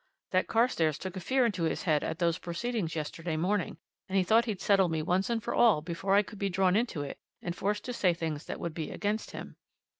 [0.31, 3.77] that Carstairs took a fear into his head at those proceedings yesterday morning,
[4.09, 6.75] and he thought he'd settle me once and for all before I could be drawn
[6.75, 9.57] into it and forced to say things that would be against him."